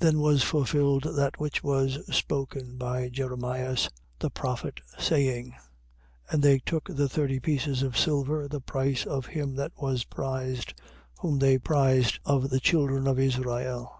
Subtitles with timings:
[0.00, 3.88] Then was fulfilled that which was spoken by Jeremias
[4.18, 5.54] the prophet, saying:
[6.28, 10.74] And they took the thirty pieces of silver, the price of him that was prized,
[11.20, 13.96] whom they prized of the children of Israel.